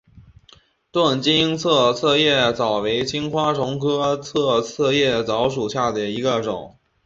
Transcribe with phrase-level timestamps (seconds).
[0.91, 6.75] 钝色侧刺叶蚤为金花虫科侧刺叶蚤属下的一个种。